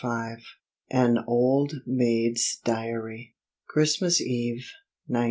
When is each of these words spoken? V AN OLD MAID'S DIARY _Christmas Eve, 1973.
V 0.03 0.07
AN 0.89 1.19
OLD 1.27 1.83
MAID'S 1.85 2.57
DIARY 2.65 3.35
_Christmas 3.69 4.19
Eve, 4.19 4.65
1973. 5.05 5.19